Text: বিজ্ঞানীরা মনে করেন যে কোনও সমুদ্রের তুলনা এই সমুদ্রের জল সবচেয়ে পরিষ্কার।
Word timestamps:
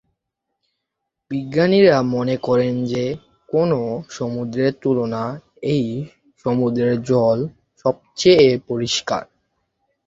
বিজ্ঞানীরা 1.31 1.95
মনে 2.13 2.35
করেন 2.37 2.73
যে 2.85 3.05
কোনও 3.49 3.81
সমুদ্রের 4.09 4.71
তুলনা 4.81 5.23
এই 5.71 5.85
সমুদ্রের 6.45 6.95
জল 7.03 7.37
সবচেয়ে 7.85 8.49
পরিষ্কার। 8.69 9.23